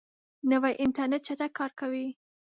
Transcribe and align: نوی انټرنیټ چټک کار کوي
نوی 0.49 0.73
انټرنیټ 0.83 1.21
چټک 1.27 1.51
کار 1.59 1.71
کوي 1.79 2.07